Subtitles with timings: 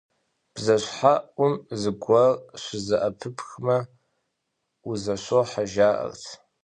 [0.53, 3.77] Бжэщхьэӏум зыгуэр щызэӏэпыпхмэ,
[4.89, 6.23] узэщохьэ жаӏэрт.